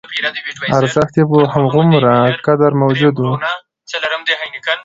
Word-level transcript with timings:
ارزښت 0.79 1.13
یې 1.19 1.23
په 1.31 1.37
همغومره 1.53 2.13
قدر 2.45 2.71
موجود 2.81 3.15
و. 3.19 3.25